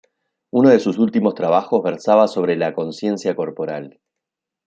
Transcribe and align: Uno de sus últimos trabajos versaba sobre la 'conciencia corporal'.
Uno 0.49 0.69
de 0.69 0.79
sus 0.79 0.97
últimos 0.97 1.35
trabajos 1.35 1.83
versaba 1.83 2.27
sobre 2.27 2.55
la 2.57 2.73
'conciencia 2.73 3.35
corporal'. 3.35 3.99